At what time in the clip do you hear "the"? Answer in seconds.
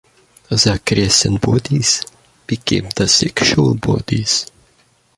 0.49-0.81, 2.95-3.07